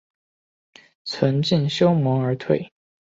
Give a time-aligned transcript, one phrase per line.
[1.03, 2.73] 存敬修盟而退。